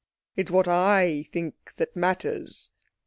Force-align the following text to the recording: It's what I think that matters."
It's 0.35 0.49
what 0.49 0.67
I 0.67 1.21
think 1.31 1.75
that 1.77 1.95
matters." 1.95 2.71